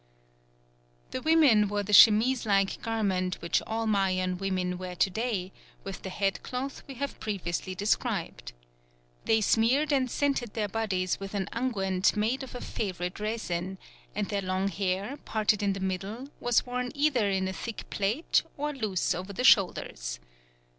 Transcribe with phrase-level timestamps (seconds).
[1.11, 5.51] The women wore the chemise like garment which all Mayan women wear to day,
[5.83, 8.53] with the headcloth we have previously described.
[9.25, 13.77] They smeared and scented their bodies with an unguent made of a favourite resin,
[14.15, 18.41] and their long hair, parted in the middle, was worn either in a thick plait
[18.57, 20.19] or loose over the shoulders.